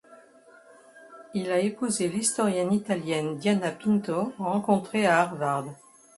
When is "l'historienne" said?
2.09-2.73